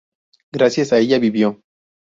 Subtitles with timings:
[0.51, 1.61] Gracias a ella vivo.